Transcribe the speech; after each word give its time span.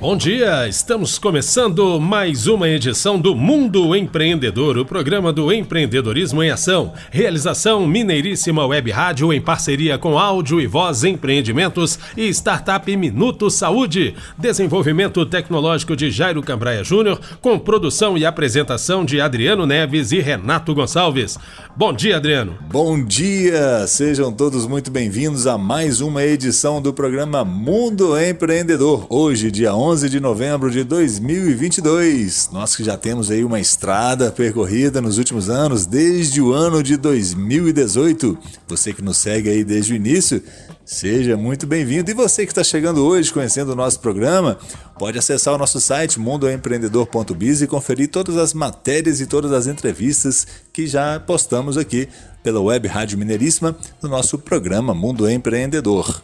Bom 0.00 0.16
dia, 0.16 0.66
estamos 0.66 1.18
começando 1.18 2.00
mais 2.00 2.46
uma 2.46 2.66
edição 2.66 3.20
do 3.20 3.36
Mundo 3.36 3.94
Empreendedor, 3.94 4.78
o 4.78 4.84
programa 4.86 5.30
do 5.30 5.52
empreendedorismo 5.52 6.42
em 6.42 6.50
ação. 6.50 6.94
Realização 7.10 7.86
Mineiríssima 7.86 8.66
Web 8.66 8.90
Rádio 8.90 9.30
em 9.30 9.42
parceria 9.42 9.98
com 9.98 10.18
Áudio 10.18 10.58
e 10.58 10.66
Voz 10.66 11.04
Empreendimentos 11.04 11.98
e 12.16 12.30
Startup 12.30 12.96
Minuto 12.96 13.50
Saúde. 13.50 14.14
Desenvolvimento 14.38 15.26
tecnológico 15.26 15.94
de 15.94 16.10
Jairo 16.10 16.40
Cambraia 16.40 16.82
Júnior, 16.82 17.20
com 17.42 17.58
produção 17.58 18.16
e 18.16 18.24
apresentação 18.24 19.04
de 19.04 19.20
Adriano 19.20 19.66
Neves 19.66 20.12
e 20.12 20.20
Renato 20.20 20.74
Gonçalves. 20.74 21.36
Bom 21.76 21.92
dia, 21.92 22.16
Adriano. 22.16 22.56
Bom 22.70 23.04
dia, 23.04 23.86
sejam 23.86 24.32
todos 24.32 24.66
muito 24.66 24.90
bem-vindos 24.90 25.46
a 25.46 25.58
mais 25.58 26.00
uma 26.00 26.24
edição 26.24 26.80
do 26.80 26.90
programa 26.90 27.44
Mundo 27.44 28.18
Empreendedor. 28.18 29.06
Hoje, 29.10 29.50
dia 29.50 29.74
11 29.74 29.89
11 29.90 30.08
de 30.08 30.20
novembro 30.20 30.70
de 30.70 30.84
2022. 30.84 32.50
Nós 32.52 32.76
que 32.76 32.84
já 32.84 32.96
temos 32.96 33.28
aí 33.28 33.42
uma 33.42 33.58
estrada 33.58 34.30
percorrida 34.30 35.00
nos 35.00 35.18
últimos 35.18 35.50
anos, 35.50 35.84
desde 35.84 36.40
o 36.40 36.52
ano 36.52 36.80
de 36.80 36.96
2018. 36.96 38.38
Você 38.68 38.92
que 38.92 39.02
nos 39.02 39.16
segue 39.16 39.50
aí 39.50 39.64
desde 39.64 39.92
o 39.92 39.96
início, 39.96 40.40
seja 40.84 41.36
muito 41.36 41.66
bem-vindo. 41.66 42.08
E 42.08 42.14
você 42.14 42.46
que 42.46 42.52
está 42.52 42.62
chegando 42.62 43.04
hoje 43.04 43.32
conhecendo 43.32 43.72
o 43.72 43.74
nosso 43.74 43.98
programa, 43.98 44.58
pode 44.96 45.18
acessar 45.18 45.54
o 45.54 45.58
nosso 45.58 45.80
site 45.80 46.20
mundoempreendedor.biz 46.20 47.62
e 47.62 47.66
conferir 47.66 48.10
todas 48.10 48.36
as 48.36 48.54
matérias 48.54 49.20
e 49.20 49.26
todas 49.26 49.50
as 49.50 49.66
entrevistas 49.66 50.46
que 50.72 50.86
já 50.86 51.18
postamos 51.18 51.76
aqui 51.76 52.08
pela 52.44 52.60
Web 52.60 52.86
Rádio 52.86 53.18
Mineiríssima 53.18 53.76
no 54.00 54.08
nosso 54.08 54.38
programa 54.38 54.94
Mundo 54.94 55.28
Empreendedor. 55.28 56.22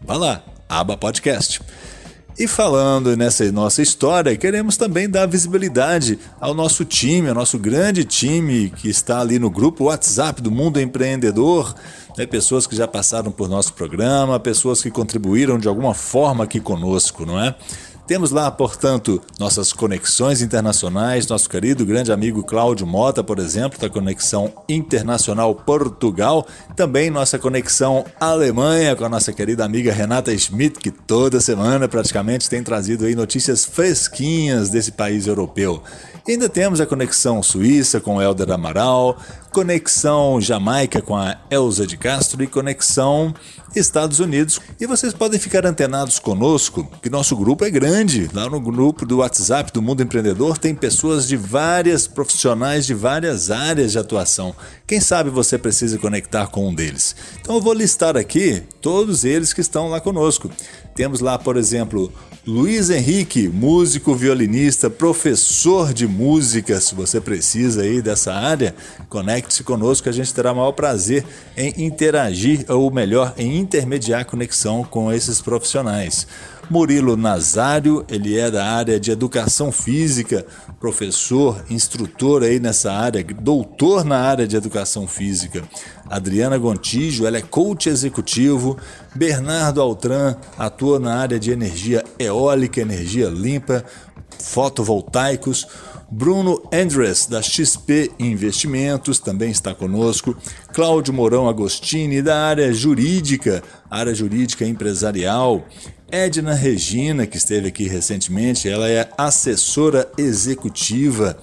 Vá 0.00 0.16
lá, 0.16 0.44
aba 0.68 0.96
podcast. 0.96 1.60
E 2.38 2.46
falando 2.46 3.16
nessa 3.16 3.50
nossa 3.50 3.82
história, 3.82 4.36
queremos 4.36 4.76
também 4.76 5.10
dar 5.10 5.26
visibilidade 5.26 6.20
ao 6.40 6.54
nosso 6.54 6.84
time, 6.84 7.28
ao 7.28 7.34
nosso 7.34 7.58
grande 7.58 8.04
time 8.04 8.70
que 8.70 8.88
está 8.88 9.20
ali 9.20 9.40
no 9.40 9.50
grupo 9.50 9.86
WhatsApp 9.86 10.40
do 10.40 10.48
Mundo 10.48 10.80
Empreendedor. 10.80 11.74
Né? 12.16 12.26
Pessoas 12.26 12.64
que 12.64 12.76
já 12.76 12.86
passaram 12.86 13.32
por 13.32 13.48
nosso 13.48 13.72
programa, 13.72 14.38
pessoas 14.38 14.80
que 14.80 14.88
contribuíram 14.88 15.58
de 15.58 15.66
alguma 15.66 15.94
forma 15.94 16.44
aqui 16.44 16.60
conosco, 16.60 17.26
não 17.26 17.40
é? 17.40 17.56
Temos 18.08 18.30
lá, 18.30 18.50
portanto, 18.50 19.20
nossas 19.38 19.70
conexões 19.70 20.40
internacionais, 20.40 21.26
nosso 21.26 21.46
querido 21.46 21.84
grande 21.84 22.10
amigo 22.10 22.42
Cláudio 22.42 22.86
Mota, 22.86 23.22
por 23.22 23.38
exemplo, 23.38 23.78
da 23.78 23.90
Conexão 23.90 24.50
Internacional 24.66 25.54
Portugal, 25.54 26.46
também 26.74 27.10
nossa 27.10 27.38
conexão 27.38 28.06
Alemanha 28.18 28.96
com 28.96 29.04
a 29.04 29.10
nossa 29.10 29.30
querida 29.30 29.62
amiga 29.62 29.92
Renata 29.92 30.36
Schmidt, 30.38 30.78
que 30.78 30.90
toda 30.90 31.38
semana 31.38 31.86
praticamente 31.86 32.48
tem 32.48 32.62
trazido 32.62 33.04
aí 33.04 33.14
notícias 33.14 33.66
fresquinhas 33.66 34.70
desse 34.70 34.92
país 34.92 35.26
europeu. 35.26 35.82
Ainda 36.26 36.48
temos 36.48 36.80
a 36.80 36.86
conexão 36.86 37.42
Suíça 37.42 38.00
com 38.00 38.20
Helder 38.20 38.50
Amaral, 38.50 39.18
conexão 39.50 40.40
Jamaica 40.40 41.02
com 41.02 41.16
a 41.16 41.36
Elza 41.50 41.86
de 41.86 41.96
Castro 41.96 42.42
e 42.42 42.46
conexão 42.46 43.34
Estados 43.74 44.20
Unidos. 44.20 44.60
E 44.80 44.86
vocês 44.86 45.12
podem 45.12 45.38
ficar 45.38 45.66
antenados 45.66 46.18
conosco, 46.18 46.86
que 47.02 47.10
nosso 47.10 47.36
grupo 47.36 47.64
é 47.64 47.70
grande. 47.70 47.97
Lá 48.32 48.48
no 48.48 48.60
grupo 48.60 49.04
do 49.04 49.16
WhatsApp 49.16 49.72
do 49.72 49.82
Mundo 49.82 50.04
Empreendedor 50.04 50.56
tem 50.56 50.72
pessoas 50.72 51.26
de 51.26 51.36
várias 51.36 52.06
profissionais 52.06 52.86
de 52.86 52.94
várias 52.94 53.50
áreas 53.50 53.90
de 53.90 53.98
atuação. 53.98 54.54
Quem 54.86 55.00
sabe 55.00 55.30
você 55.30 55.58
precisa 55.58 55.98
conectar 55.98 56.46
com 56.46 56.68
um 56.68 56.72
deles. 56.72 57.16
Então 57.40 57.56
eu 57.56 57.60
vou 57.60 57.72
listar 57.72 58.16
aqui 58.16 58.62
todos 58.80 59.24
eles 59.24 59.52
que 59.52 59.60
estão 59.60 59.88
lá 59.88 60.00
conosco. 60.00 60.48
Temos 60.94 61.18
lá, 61.18 61.40
por 61.40 61.56
exemplo, 61.56 62.12
Luiz 62.46 62.88
Henrique, 62.88 63.48
músico, 63.48 64.14
violinista, 64.14 64.88
professor 64.88 65.92
de 65.92 66.06
música. 66.06 66.80
Se 66.80 66.94
você 66.94 67.20
precisa 67.20 67.82
aí 67.82 68.00
dessa 68.00 68.32
área, 68.32 68.76
conecte-se 69.08 69.64
conosco, 69.64 70.08
a 70.08 70.12
gente 70.12 70.32
terá 70.32 70.52
o 70.52 70.56
maior 70.56 70.72
prazer 70.72 71.24
em 71.56 71.84
interagir, 71.84 72.64
ou 72.68 72.90
melhor, 72.92 73.34
em 73.36 73.58
intermediar 73.58 74.24
conexão 74.24 74.84
com 74.84 75.12
esses 75.12 75.40
profissionais. 75.40 76.26
Murilo 76.70 77.16
Nazário, 77.16 78.04
ele 78.10 78.38
é 78.38 78.50
da 78.50 78.66
área 78.66 79.00
de 79.00 79.10
educação 79.10 79.72
física, 79.72 80.44
professor, 80.78 81.64
instrutor 81.70 82.42
aí 82.42 82.60
nessa 82.60 82.92
área, 82.92 83.24
doutor 83.24 84.04
na 84.04 84.18
área 84.18 84.46
de 84.46 84.54
educação 84.54 85.06
física. 85.08 85.62
Adriana 86.10 86.58
Gontijo, 86.58 87.26
ela 87.26 87.38
é 87.38 87.42
coach 87.42 87.88
executivo. 87.88 88.76
Bernardo 89.14 89.80
Altran 89.80 90.36
atua 90.58 90.98
na 90.98 91.14
área 91.14 91.38
de 91.38 91.50
energia 91.50 92.04
eólica, 92.18 92.80
energia 92.80 93.28
limpa, 93.28 93.82
fotovoltaicos. 94.38 95.66
Bruno 96.10 96.62
Andres, 96.72 97.26
da 97.26 97.42
XP 97.42 98.12
Investimentos, 98.18 99.18
também 99.18 99.50
está 99.50 99.74
conosco. 99.74 100.36
Cláudio 100.72 101.12
Mourão 101.12 101.48
Agostini, 101.48 102.22
da 102.22 102.46
área 102.46 102.72
jurídica, 102.72 103.62
área 103.90 104.14
jurídica 104.14 104.64
empresarial. 104.64 105.64
Edna 106.10 106.54
Regina, 106.54 107.26
que 107.26 107.36
esteve 107.36 107.68
aqui 107.68 107.86
recentemente, 107.86 108.66
ela 108.66 108.88
é 108.88 109.10
assessora 109.18 110.10
executiva. 110.16 111.38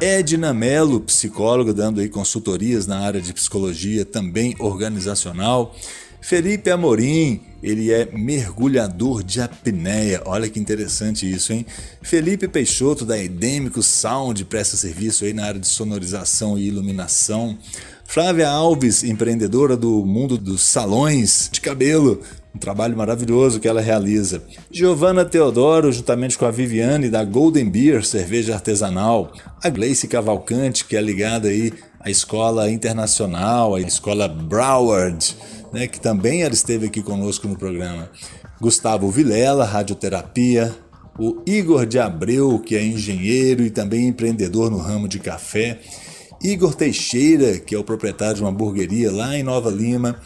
Edna 0.00 0.54
Mello, 0.54 0.98
psicóloga, 1.00 1.74
dando 1.74 2.00
aí 2.00 2.08
consultorias 2.08 2.86
na 2.86 2.98
área 3.00 3.20
de 3.20 3.34
psicologia, 3.34 4.04
também 4.06 4.56
organizacional. 4.58 5.76
Felipe 6.22 6.70
Amorim, 6.70 7.42
ele 7.62 7.92
é 7.92 8.08
mergulhador 8.10 9.22
de 9.22 9.42
apneia. 9.42 10.22
Olha 10.24 10.48
que 10.48 10.58
interessante 10.58 11.30
isso, 11.30 11.52
hein? 11.52 11.66
Felipe 12.00 12.48
Peixoto, 12.48 13.04
da 13.04 13.18
Edêmico 13.18 13.82
Sound, 13.82 14.42
presta 14.46 14.76
serviço 14.78 15.26
aí 15.26 15.34
na 15.34 15.44
área 15.44 15.60
de 15.60 15.68
sonorização 15.68 16.56
e 16.56 16.66
iluminação. 16.66 17.58
Flávia 18.06 18.48
Alves, 18.48 19.04
empreendedora 19.04 19.76
do 19.76 20.04
mundo 20.06 20.38
dos 20.38 20.62
salões 20.62 21.48
de 21.52 21.60
cabelo, 21.60 22.22
um 22.54 22.58
trabalho 22.58 22.96
maravilhoso 22.96 23.58
que 23.58 23.66
ela 23.66 23.80
realiza. 23.80 24.42
Giovanna 24.70 25.24
Teodoro, 25.24 25.90
juntamente 25.90 26.36
com 26.36 26.44
a 26.44 26.50
Viviane 26.50 27.08
da 27.08 27.24
Golden 27.24 27.68
Beer, 27.68 28.04
cerveja 28.04 28.54
artesanal. 28.54 29.32
A 29.62 29.68
Gleice 29.68 30.06
Cavalcante, 30.06 30.84
que 30.84 30.96
é 30.96 31.00
ligada 31.00 31.48
aí 31.48 31.72
à 31.98 32.10
escola 32.10 32.70
internacional, 32.70 33.74
à 33.74 33.80
escola 33.80 34.28
Broward, 34.28 35.34
né, 35.72 35.86
que 35.86 35.98
também 35.98 36.42
ela 36.42 36.52
esteve 36.52 36.86
aqui 36.86 37.02
conosco 37.02 37.48
no 37.48 37.56
programa. 37.56 38.10
Gustavo 38.60 39.10
Vilela, 39.10 39.64
radioterapia. 39.64 40.74
O 41.18 41.42
Igor 41.46 41.84
de 41.84 41.98
Abreu, 41.98 42.58
que 42.58 42.74
é 42.74 42.84
engenheiro 42.84 43.62
e 43.62 43.70
também 43.70 44.08
empreendedor 44.08 44.70
no 44.70 44.78
ramo 44.78 45.08
de 45.08 45.18
café. 45.18 45.78
Igor 46.42 46.74
Teixeira, 46.74 47.58
que 47.58 47.74
é 47.74 47.78
o 47.78 47.84
proprietário 47.84 48.36
de 48.36 48.40
uma 48.42 48.50
hamburgueria 48.50 49.12
lá 49.12 49.36
em 49.36 49.42
Nova 49.42 49.70
Lima. 49.70 50.16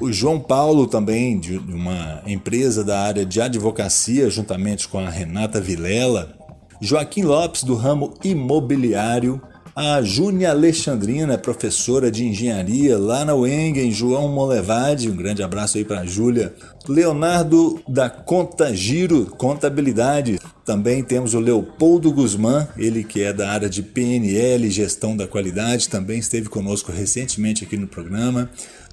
O 0.00 0.10
João 0.10 0.40
Paulo, 0.40 0.86
também 0.86 1.38
de 1.38 1.58
uma 1.58 2.22
empresa 2.26 2.82
da 2.82 3.00
área 3.00 3.26
de 3.26 3.38
advocacia, 3.38 4.30
juntamente 4.30 4.88
com 4.88 4.98
a 4.98 5.10
Renata 5.10 5.60
Vilela. 5.60 6.34
Joaquim 6.80 7.22
Lopes, 7.22 7.62
do 7.62 7.74
ramo 7.74 8.14
imobiliário. 8.24 9.42
A 9.76 10.02
Júnia 10.02 10.50
Alexandrina, 10.50 11.38
professora 11.38 12.10
de 12.10 12.26
engenharia 12.26 12.98
lá 12.98 13.24
na 13.24 13.34
UENG, 13.34 13.78
em 13.78 13.92
João 13.92 14.28
Molevade. 14.28 15.10
Um 15.10 15.16
grande 15.16 15.42
abraço 15.42 15.76
aí 15.76 15.84
para 15.84 16.00
a 16.00 16.06
Júlia. 16.06 16.54
Leonardo 16.88 17.80
da 17.86 18.08
Conta 18.08 18.74
Giro 18.74 19.26
Contabilidade. 19.26 20.40
Também 20.64 21.04
temos 21.04 21.34
o 21.34 21.40
Leopoldo 21.40 22.10
Guzmán, 22.12 22.66
ele 22.76 23.04
que 23.04 23.22
é 23.22 23.32
da 23.32 23.50
área 23.50 23.68
de 23.68 23.82
PNL, 23.82 24.70
gestão 24.70 25.16
da 25.16 25.26
qualidade, 25.26 25.88
também 25.88 26.18
esteve 26.18 26.48
conosco 26.48 26.90
recentemente 26.90 27.64
aqui 27.64 27.76
no 27.76 27.86
programa. 27.86 28.50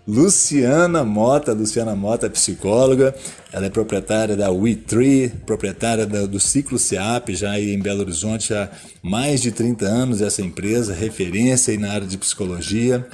Luciana 0.08 1.04
Mota. 1.04 1.52
Luciana 1.52 1.94
Mota 1.94 2.28
é 2.28 2.30
psicóloga, 2.30 3.14
ela 3.52 3.66
é 3.66 3.70
proprietária 3.70 4.38
da 4.38 4.50
WeTree, 4.50 5.30
proprietária 5.46 6.06
do 6.06 6.40
Ciclo 6.40 6.80
SEAP, 6.80 7.36
já 7.36 7.60
em 7.60 7.78
Belo 7.78 8.02
Horizonte 8.02 8.54
há 8.54 8.70
mais 9.04 9.42
de 9.42 9.52
30 9.52 9.86
anos, 9.86 10.22
essa 10.22 10.42
empresa, 10.42 10.94
referência 10.94 11.78
na 11.78 11.92
área 11.92 12.08
de 12.08 12.18
psicologia. 12.18 13.06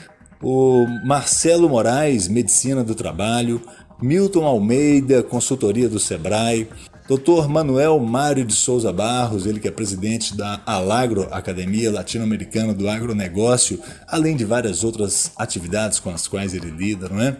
O 0.41 0.85
Marcelo 1.03 1.67
Moraes, 1.67 2.27
Medicina 2.27 2.83
do 2.83 2.93
Trabalho. 2.93 3.61
Milton 4.01 4.45
Almeida, 4.45 5.23
consultoria 5.23 5.87
do 5.87 5.99
Sebrae. 5.99 6.67
Dr. 7.07 7.49
Manuel 7.49 7.99
Mário 7.99 8.45
de 8.45 8.53
Souza 8.53 8.93
Barros, 8.93 9.45
ele 9.45 9.59
que 9.59 9.67
é 9.67 9.71
presidente 9.71 10.35
da 10.37 10.61
Alagro, 10.65 11.27
Academia 11.31 11.91
Latino-Americana 11.91 12.73
do 12.73 12.87
Agronegócio, 12.87 13.79
além 14.07 14.37
de 14.37 14.45
várias 14.45 14.83
outras 14.85 15.31
atividades 15.37 15.99
com 15.99 16.09
as 16.09 16.27
quais 16.27 16.53
ele 16.53 16.71
lida, 16.71 17.09
não 17.09 17.21
é? 17.21 17.35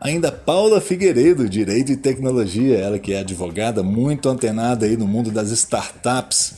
Ainda 0.00 0.32
Paula 0.32 0.80
Figueiredo, 0.80 1.48
Direito 1.48 1.92
e 1.92 1.96
Tecnologia, 1.96 2.78
ela 2.78 2.98
que 2.98 3.12
é 3.12 3.20
advogada 3.20 3.82
muito 3.82 4.28
antenada 4.28 4.86
aí 4.86 4.96
no 4.96 5.06
mundo 5.06 5.30
das 5.30 5.50
startups. 5.50 6.54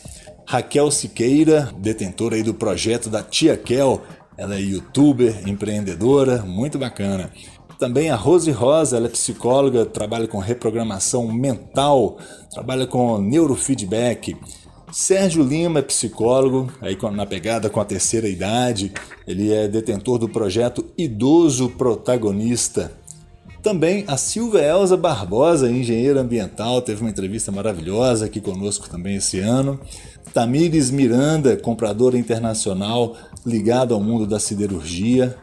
Raquel 0.47 0.91
Siqueira, 0.91 1.71
detentora 1.79 2.37
aí 2.37 2.43
do 2.43 2.55
projeto 2.55 3.11
da 3.11 3.23
Tia 3.23 3.57
Kel, 3.57 4.03
ela 4.37 4.55
é 4.55 4.61
youtuber, 4.61 5.49
empreendedora, 5.49 6.43
muito 6.43 6.79
bacana. 6.79 7.31
Também 7.79 8.11
a 8.11 8.17
Rose 8.17 8.51
Rosa, 8.51 8.97
ela 8.97 9.07
é 9.07 9.11
psicóloga, 9.11 9.87
trabalha 9.87 10.27
com 10.27 10.39
reprogramação 10.39 11.31
mental, 11.33 12.19
trabalha 12.51 12.89
com 12.89 13.19
neurofeedback. 13.19 14.37
Sérgio 14.91 15.45
Lima 15.45 15.79
é 15.79 15.83
psicólogo, 15.83 16.73
aí 16.81 16.99
na 17.13 17.25
pegada 17.25 17.71
com 17.71 17.79
a 17.79 17.85
terceira 17.85 18.29
idade, 18.29 18.93
ele 19.27 19.53
é 19.53 19.69
detentor 19.69 20.19
do 20.19 20.29
projeto 20.29 20.87
Idoso 20.99 21.69
Protagonista. 21.69 22.91
Também 23.63 24.05
a 24.09 24.17
Silvia 24.17 24.61
Elza 24.61 24.97
Barbosa, 24.97 25.71
engenheira 25.71 26.21
ambiental, 26.21 26.83
teve 26.83 27.01
uma 27.03 27.11
entrevista 27.11 27.53
maravilhosa 27.53 28.27
aqui 28.27 28.41
conosco 28.41 28.89
também 28.89 29.17
esse 29.17 29.39
ano. 29.39 29.79
Tamires 30.33 30.91
Miranda, 30.91 31.57
compradora 31.57 32.19
internacional 32.19 33.15
ligado 33.47 33.95
ao 33.95 34.01
mundo 34.01 34.27
da 34.27 34.41
siderurgia. 34.41 35.37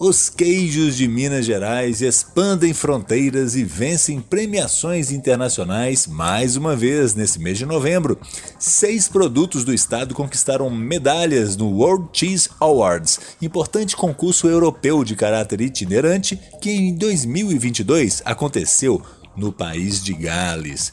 Os 0.05 0.27
queijos 0.27 0.97
de 0.97 1.07
Minas 1.07 1.45
Gerais 1.45 2.01
expandem 2.01 2.73
fronteiras 2.73 3.55
e 3.55 3.63
vencem 3.63 4.19
premiações 4.19 5.13
internacionais 5.13 6.07
mais 6.07 6.57
uma 6.57 6.75
vez 6.75 7.15
nesse 7.15 7.39
mês 7.39 7.57
de 7.57 7.65
novembro. 7.65 8.19
Seis 8.59 9.07
produtos 9.07 9.63
do 9.63 9.73
estado 9.73 10.13
conquistaram 10.13 10.69
medalhas 10.69 11.55
no 11.55 11.69
World 11.69 12.09
Cheese 12.11 12.49
Awards, 12.59 13.17
importante 13.41 13.95
concurso 13.95 14.45
europeu 14.45 15.05
de 15.05 15.15
caráter 15.15 15.61
itinerante 15.61 16.37
que 16.61 16.69
em 16.69 16.93
2022 16.95 18.21
aconteceu 18.25 19.01
no 19.37 19.53
país 19.53 20.03
de 20.03 20.13
Gales. 20.13 20.91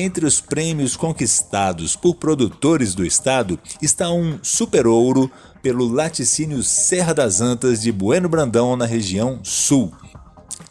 Entre 0.00 0.24
os 0.24 0.40
prêmios 0.40 0.94
conquistados 0.94 1.96
por 1.96 2.14
produtores 2.14 2.94
do 2.94 3.04
estado 3.04 3.58
está 3.82 4.08
um 4.08 4.38
Super 4.44 4.86
Ouro 4.86 5.28
pelo 5.60 5.88
laticínio 5.88 6.62
Serra 6.62 7.12
das 7.12 7.40
Antas 7.40 7.82
de 7.82 7.90
Bueno 7.90 8.28
Brandão, 8.28 8.76
na 8.76 8.86
região 8.86 9.40
sul. 9.42 9.92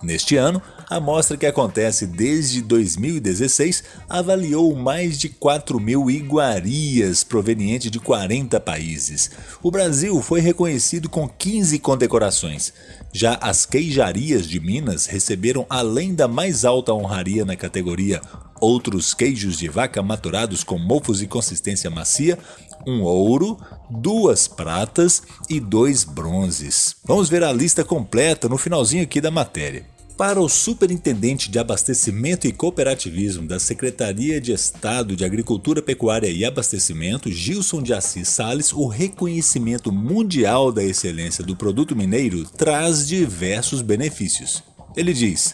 Neste 0.01 0.37
ano, 0.37 0.61
a 0.89 0.99
mostra 0.99 1.37
que 1.37 1.45
acontece 1.45 2.07
desde 2.07 2.61
2016 2.61 3.83
avaliou 4.07 4.75
mais 4.75 5.17
de 5.17 5.29
4 5.29 5.79
mil 5.79 6.09
iguarias 6.09 7.23
provenientes 7.23 7.91
de 7.91 7.99
40 7.99 8.59
países. 8.59 9.31
O 9.61 9.69
Brasil 9.69 10.21
foi 10.21 10.39
reconhecido 10.39 11.09
com 11.09 11.27
15 11.27 11.79
condecorações. 11.79 12.73
Já 13.11 13.35
as 13.35 13.65
queijarias 13.65 14.47
de 14.47 14.59
Minas 14.59 15.05
receberam, 15.05 15.65
além 15.69 16.13
da 16.13 16.27
mais 16.27 16.63
alta 16.63 16.93
honraria 16.93 17.43
na 17.43 17.55
categoria 17.55 18.21
Outros 18.59 19.13
queijos 19.13 19.57
de 19.57 19.67
vaca 19.67 20.01
maturados 20.01 20.63
com 20.63 20.79
mofos 20.79 21.21
e 21.21 21.27
consistência 21.27 21.89
macia, 21.89 22.39
um 22.87 23.03
ouro, 23.03 23.57
duas 23.89 24.47
pratas 24.47 25.21
e 25.49 25.59
dois 25.59 26.03
bronzes. 26.03 26.95
Vamos 27.05 27.29
ver 27.29 27.43
a 27.43 27.53
lista 27.53 27.83
completa 27.83 28.49
no 28.49 28.57
finalzinho 28.57 29.03
aqui 29.03 29.21
da 29.21 29.29
matéria. 29.29 29.96
Para 30.17 30.41
o 30.41 30.49
Superintendente 30.49 31.51
de 31.51 31.59
Abastecimento 31.59 32.47
e 32.47 32.51
Cooperativismo 32.51 33.47
da 33.47 33.59
Secretaria 33.59 34.41
de 34.41 34.51
Estado 34.51 35.15
de 35.15 35.23
Agricultura, 35.23 35.79
Pecuária 35.79 36.27
e 36.27 36.43
Abastecimento, 36.43 37.31
Gilson 37.31 37.83
de 37.83 37.93
Assis 37.93 38.27
Sales, 38.27 38.73
o 38.73 38.87
reconhecimento 38.87 39.91
mundial 39.91 40.71
da 40.71 40.83
excelência 40.83 41.43
do 41.43 41.55
produto 41.55 41.95
mineiro 41.95 42.43
traz 42.49 43.07
diversos 43.07 43.83
benefícios. 43.83 44.63
Ele 44.95 45.13
diz: 45.13 45.53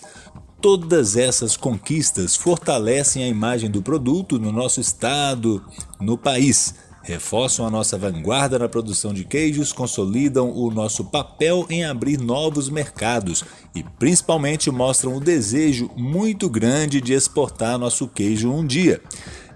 todas 0.62 1.18
essas 1.18 1.58
conquistas 1.58 2.38
fortalecem 2.38 3.22
a 3.22 3.28
imagem 3.28 3.70
do 3.70 3.82
produto 3.82 4.40
no 4.40 4.50
nosso 4.50 4.80
estado, 4.80 5.62
no 6.00 6.18
país 6.18 6.74
reforçam 7.04 7.68
a 7.68 7.70
nossa 7.70 7.98
vanguarda 7.98 8.58
na 8.58 8.70
produção 8.70 9.14
de 9.14 9.26
queijos, 9.26 9.72
consolidam 9.72 10.50
o 10.50 10.72
nosso 10.72 11.06
papel 11.06 11.66
em 11.70 11.84
abrir 11.84 12.20
novos 12.20 12.70
mercados 12.70 13.44
e 13.76 13.84
principalmente 13.84 14.72
mostram 14.72 15.18
o 15.18 15.20
desejo 15.20 15.92
muito 15.96 16.50
grande 16.50 17.02
de 17.02 17.14
exportar 17.14 17.78
nosso 17.78 18.08
queijo 18.08 18.50
um 18.50 18.66
dia. 18.66 19.02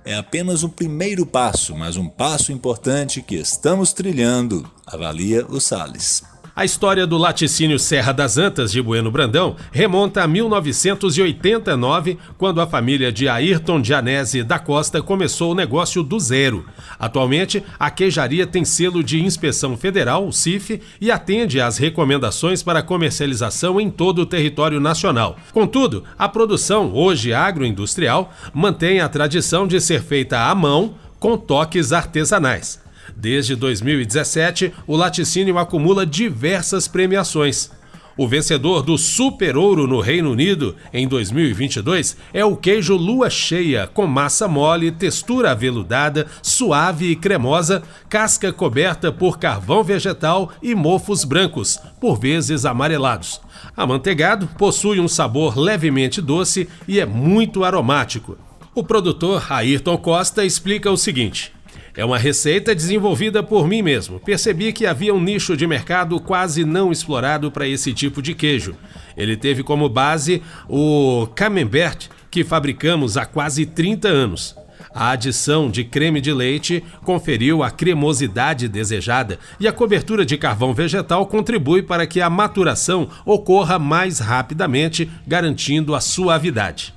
É 0.04 0.16
apenas 0.16 0.64
um 0.64 0.70
primeiro 0.70 1.26
passo, 1.26 1.76
mas 1.76 1.98
um 1.98 2.08
passo 2.08 2.52
importante 2.52 3.22
que 3.22 3.36
estamos 3.36 3.92
trilhando, 3.92 4.70
avalia 4.86 5.46
o 5.48 5.60
Salles. 5.60 6.37
A 6.58 6.66
história 6.66 7.06
do 7.06 7.20
laticínio 7.20 7.78
Serra 7.78 8.12
das 8.12 8.36
Antas 8.36 8.72
de 8.72 8.82
Bueno 8.82 9.12
Brandão 9.12 9.56
remonta 9.72 10.24
a 10.24 10.28
1989, 10.28 12.18
quando 12.36 12.60
a 12.60 12.66
família 12.66 13.12
de 13.12 13.30
Ayrton 13.30 13.84
Gianese 13.84 14.42
da 14.42 14.58
Costa 14.58 15.00
começou 15.00 15.52
o 15.52 15.56
negócio 15.56 16.02
do 16.02 16.20
zero. 16.20 16.66
Atualmente, 16.98 17.64
a 17.78 17.92
queijaria 17.92 18.48
tem 18.48 18.66
selo 18.66 19.04
de 19.04 19.24
inspeção 19.24 19.78
federal, 19.78 20.28
o 20.28 20.34
CIF, 20.34 20.82
e 21.00 21.12
atende 21.12 21.62
às 21.62 21.78
recomendações 21.78 22.64
para 22.64 22.82
comercialização 22.82 23.80
em 23.80 23.92
todo 23.92 24.24
o 24.24 24.26
território 24.26 24.80
nacional. 24.80 25.38
Contudo, 25.54 26.06
a 26.18 26.28
produção, 26.28 26.92
hoje 26.92 27.36
agroindustrial, 27.36 28.34
mantém 28.52 29.00
a 29.00 29.08
tradição 29.08 29.68
de 29.68 29.80
ser 29.80 30.02
feita 30.02 30.50
à 30.50 30.56
mão, 30.56 30.96
com 31.20 31.38
toques 31.38 31.94
artesanais. 31.94 32.87
Desde 33.20 33.56
2017, 33.56 34.72
o 34.86 34.96
laticínio 34.96 35.58
acumula 35.58 36.06
diversas 36.06 36.88
premiações. 36.88 37.72
O 38.16 38.28
vencedor 38.28 38.84
do 38.84 38.96
Super 38.96 39.58
Ouro 39.58 39.88
no 39.88 40.00
Reino 40.00 40.32
Unido 40.32 40.76
em 40.94 41.08
2022 41.08 42.16
é 42.32 42.46
o 42.46 42.56
queijo 42.56 42.96
lua 42.96 43.28
cheia, 43.28 43.88
com 43.88 44.06
massa 44.06 44.48
mole, 44.48 44.92
textura 44.92 45.52
aveludada, 45.52 46.28
suave 46.44 47.08
e 47.10 47.16
cremosa, 47.16 47.82
casca 48.08 48.54
coberta 48.54 49.12
por 49.12 49.40
carvão 49.40 49.84
vegetal 49.84 50.52
e 50.62 50.76
mofos 50.76 51.24
brancos, 51.24 51.80
por 52.00 52.20
vezes 52.20 52.66
amarelados. 52.66 53.42
Amanteigado 53.76 54.48
possui 54.60 55.00
um 55.00 55.08
sabor 55.08 55.58
levemente 55.58 56.22
doce 56.22 56.70
e 56.88 57.00
é 57.00 57.06
muito 57.06 57.64
aromático. 57.64 58.38
O 58.76 58.84
produtor 58.84 59.44
Ayrton 59.52 59.98
Costa 59.98 60.46
explica 60.46 60.92
o 60.92 60.98
seguinte: 60.98 61.57
é 61.98 62.06
uma 62.06 62.20
receita 62.20 62.76
desenvolvida 62.76 63.42
por 63.42 63.68
mim 63.68 63.82
mesmo. 63.82 64.20
Percebi 64.20 64.72
que 64.72 64.86
havia 64.86 65.16
um 65.16 65.20
nicho 65.20 65.58
de 65.58 65.66
mercado 65.66 66.20
quase 66.20 66.64
não 66.64 66.92
explorado 66.92 67.52
para 67.52 67.68
esse 67.68 67.92
tipo 67.92 68.22
de 68.22 68.36
queijo. 68.36 68.76
Ele 69.18 69.36
teve 69.36 69.64
como 69.64 69.90
base 69.90 70.44
o 70.70 71.28
Camembert, 71.34 72.08
que 72.30 72.44
fabricamos 72.44 73.18
há 73.18 73.26
quase 73.26 73.66
30 73.66 74.08
anos. 74.08 74.56
A 74.94 75.10
adição 75.10 75.72
de 75.72 75.84
creme 75.84 76.22
de 76.22 76.32
leite 76.32 76.84
conferiu 77.04 77.64
a 77.64 77.72
cremosidade 77.72 78.68
desejada 78.68 79.40
e 79.60 79.68
a 79.68 79.74
cobertura 79.74 80.24
de 80.24 80.38
carvão 80.38 80.76
vegetal 80.76 81.26
contribui 81.26 81.82
para 81.82 82.06
que 82.06 82.22
a 82.22 82.30
maturação 82.30 83.10
ocorra 83.26 83.80
mais 83.80 84.20
rapidamente, 84.20 85.10
garantindo 85.26 85.96
a 85.96 86.00
suavidade. 86.00 86.97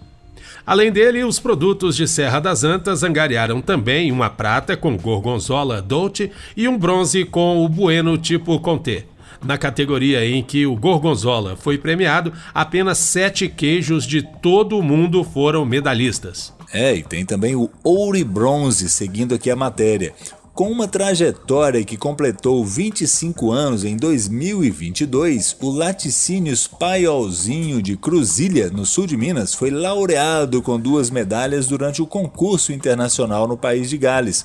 Além 0.70 0.92
dele, 0.92 1.24
os 1.24 1.40
produtos 1.40 1.96
de 1.96 2.06
Serra 2.06 2.38
das 2.38 2.62
Antas 2.62 3.02
angariaram 3.02 3.60
também 3.60 4.12
uma 4.12 4.30
prata 4.30 4.76
com 4.76 4.96
gorgonzola 4.96 5.82
dolce 5.82 6.30
e 6.56 6.68
um 6.68 6.78
bronze 6.78 7.24
com 7.24 7.64
o 7.64 7.68
bueno 7.68 8.16
tipo 8.16 8.60
Conté. 8.60 9.04
Na 9.44 9.58
categoria 9.58 10.24
em 10.24 10.44
que 10.44 10.66
o 10.66 10.76
Gorgonzola 10.76 11.56
foi 11.56 11.76
premiado, 11.76 12.32
apenas 12.54 12.98
sete 12.98 13.48
queijos 13.48 14.06
de 14.06 14.22
todo 14.22 14.78
o 14.78 14.82
mundo 14.82 15.24
foram 15.24 15.64
medalhistas. 15.64 16.54
É, 16.72 16.94
e 16.94 17.02
tem 17.02 17.26
também 17.26 17.56
o 17.56 17.68
ouro 17.82 18.16
e 18.16 18.22
bronze, 18.22 18.88
seguindo 18.88 19.34
aqui 19.34 19.50
a 19.50 19.56
matéria. 19.56 20.14
Com 20.60 20.70
uma 20.70 20.86
trajetória 20.86 21.82
que 21.82 21.96
completou 21.96 22.62
25 22.62 23.50
anos 23.50 23.82
em 23.82 23.96
2022, 23.96 25.56
o 25.58 25.70
Laticínios 25.70 26.66
Paiolzinho 26.66 27.80
de 27.80 27.96
Cruzilha, 27.96 28.68
no 28.68 28.84
sul 28.84 29.06
de 29.06 29.16
Minas, 29.16 29.54
foi 29.54 29.70
laureado 29.70 30.60
com 30.60 30.78
duas 30.78 31.08
medalhas 31.08 31.66
durante 31.66 32.02
o 32.02 32.06
concurso 32.06 32.74
internacional 32.74 33.48
no 33.48 33.56
país 33.56 33.88
de 33.88 33.96
Gales. 33.96 34.44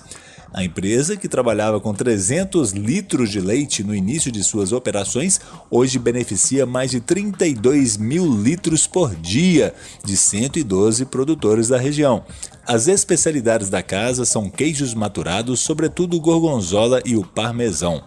A 0.57 0.63
empresa, 0.63 1.17
que 1.17 1.27
trabalhava 1.27 1.81
com 1.81 1.93
300 1.93 2.71
litros 2.71 3.29
de 3.29 3.41
leite 3.41 3.83
no 3.83 3.93
início 3.93 4.31
de 4.31 4.41
suas 4.41 4.71
operações, 4.71 5.41
hoje 5.69 5.99
beneficia 5.99 6.65
mais 6.65 6.91
de 6.91 7.01
32 7.01 7.97
mil 7.97 8.25
litros 8.25 8.87
por 8.87 9.13
dia 9.13 9.73
de 10.05 10.15
112 10.15 11.03
produtores 11.07 11.67
da 11.67 11.77
região. 11.77 12.23
As 12.65 12.87
especialidades 12.87 13.69
da 13.69 13.83
casa 13.83 14.23
são 14.23 14.49
queijos 14.49 14.93
maturados, 14.93 15.59
sobretudo 15.59 16.15
o 16.15 16.21
gorgonzola 16.21 17.01
e 17.03 17.17
o 17.17 17.25
parmesão. 17.25 18.01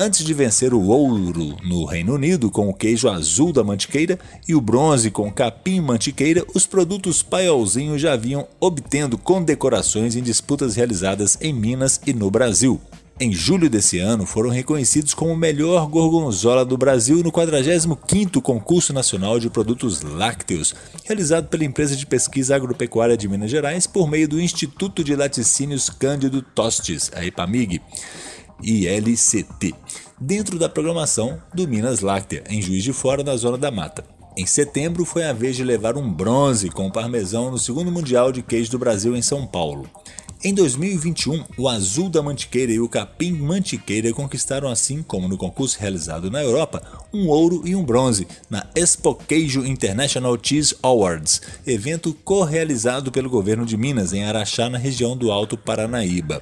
Antes 0.00 0.24
de 0.24 0.32
vencer 0.32 0.72
o 0.72 0.80
ouro 0.80 1.56
no 1.64 1.84
Reino 1.84 2.14
Unido 2.14 2.52
com 2.52 2.68
o 2.68 2.72
queijo 2.72 3.08
azul 3.08 3.52
da 3.52 3.64
mantiqueira 3.64 4.16
e 4.46 4.54
o 4.54 4.60
bronze 4.60 5.10
com 5.10 5.28
capim 5.28 5.80
mantiqueira, 5.80 6.46
os 6.54 6.64
produtos 6.66 7.20
paiolzinho 7.20 7.98
já 7.98 8.14
vinham 8.14 8.46
obtendo 8.60 9.18
condecorações 9.18 10.14
em 10.14 10.22
disputas 10.22 10.76
realizadas 10.76 11.36
em 11.40 11.52
Minas 11.52 12.00
e 12.06 12.12
no 12.12 12.30
Brasil. 12.30 12.80
Em 13.20 13.32
julho 13.32 13.68
desse 13.68 13.98
ano, 13.98 14.24
foram 14.24 14.50
reconhecidos 14.50 15.12
como 15.12 15.32
o 15.32 15.36
melhor 15.36 15.88
gorgonzola 15.88 16.64
do 16.64 16.78
Brasil 16.78 17.20
no 17.24 17.32
45º 17.32 18.40
Concurso 18.40 18.92
Nacional 18.92 19.40
de 19.40 19.50
Produtos 19.50 20.02
Lácteos, 20.02 20.72
realizado 21.04 21.48
pela 21.48 21.64
empresa 21.64 21.96
de 21.96 22.06
pesquisa 22.06 22.54
agropecuária 22.54 23.16
de 23.16 23.26
Minas 23.26 23.50
Gerais 23.50 23.88
por 23.88 24.08
meio 24.08 24.28
do 24.28 24.40
Instituto 24.40 25.02
de 25.02 25.16
Laticínios 25.16 25.90
Cândido 25.90 26.40
Tostes, 26.40 27.10
a 27.12 27.26
EPAMIG. 27.26 27.82
ILCT, 28.62 29.74
dentro 30.20 30.58
da 30.58 30.68
programação 30.68 31.40
do 31.54 31.66
Minas 31.66 32.00
Láctea, 32.00 32.44
em 32.48 32.60
Juiz 32.60 32.82
de 32.82 32.92
Fora, 32.92 33.22
na 33.22 33.36
Zona 33.36 33.58
da 33.58 33.70
Mata. 33.70 34.04
Em 34.36 34.46
setembro 34.46 35.04
foi 35.04 35.24
a 35.24 35.32
vez 35.32 35.56
de 35.56 35.64
levar 35.64 35.96
um 35.96 36.12
bronze 36.12 36.68
com 36.70 36.90
parmesão 36.90 37.50
no 37.50 37.58
segundo 37.58 37.90
Mundial 37.90 38.30
de 38.30 38.42
Queijo 38.42 38.70
do 38.70 38.78
Brasil 38.78 39.16
em 39.16 39.22
São 39.22 39.46
Paulo. 39.46 39.90
Em 40.44 40.54
2021, 40.54 41.44
o 41.56 41.68
Azul 41.68 42.08
da 42.08 42.22
Mantiqueira 42.22 42.70
e 42.70 42.78
o 42.78 42.88
Capim 42.88 43.32
Mantiqueira 43.32 44.12
conquistaram, 44.12 44.68
assim 44.68 45.02
como 45.02 45.26
no 45.26 45.36
concurso 45.36 45.76
realizado 45.80 46.30
na 46.30 46.40
Europa, 46.40 46.80
um 47.12 47.26
ouro 47.26 47.62
e 47.64 47.74
um 47.74 47.82
bronze 47.82 48.28
na 48.48 48.64
Expo 48.76 49.16
Queijo 49.16 49.66
International 49.66 50.38
Cheese 50.40 50.76
Awards, 50.80 51.42
evento 51.66 52.14
co-realizado 52.22 53.10
pelo 53.10 53.28
governo 53.28 53.66
de 53.66 53.76
Minas 53.76 54.12
em 54.12 54.22
Araxá, 54.22 54.70
na 54.70 54.78
região 54.78 55.16
do 55.16 55.32
Alto 55.32 55.58
Paranaíba. 55.58 56.40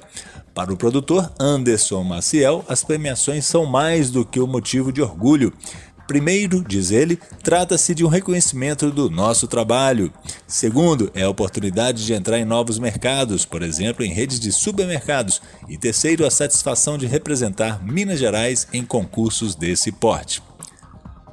Para 0.57 0.73
o 0.73 0.75
produtor 0.75 1.31
Anderson 1.39 2.03
Maciel, 2.03 2.65
as 2.67 2.83
premiações 2.83 3.45
são 3.45 3.63
mais 3.63 4.09
do 4.09 4.25
que 4.25 4.39
um 4.39 4.47
motivo 4.47 4.91
de 4.91 5.03
orgulho. 5.03 5.53
Primeiro, 6.07 6.63
diz 6.67 6.89
ele, 6.89 7.19
trata-se 7.43 7.93
de 7.93 8.03
um 8.03 8.07
reconhecimento 8.07 8.89
do 8.89 9.07
nosso 9.07 9.47
trabalho. 9.47 10.11
Segundo, 10.47 11.11
é 11.13 11.21
a 11.21 11.29
oportunidade 11.29 12.03
de 12.03 12.11
entrar 12.11 12.39
em 12.39 12.43
novos 12.43 12.79
mercados, 12.79 13.45
por 13.45 13.61
exemplo, 13.61 14.03
em 14.03 14.11
redes 14.11 14.39
de 14.39 14.51
supermercados. 14.51 15.39
E 15.69 15.77
terceiro, 15.77 16.25
a 16.25 16.31
satisfação 16.31 16.97
de 16.97 17.05
representar 17.05 17.83
Minas 17.83 18.17
Gerais 18.17 18.67
em 18.73 18.83
concursos 18.83 19.53
desse 19.53 19.91
porte. 19.91 20.41